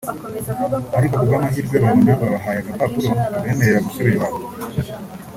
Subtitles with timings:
[0.97, 4.39] ariko ku bw’amahirwe babona babahaye agapapuro kabemerera gusubira iwabo